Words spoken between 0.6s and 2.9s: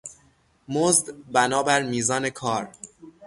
مزد بنابر میزان کار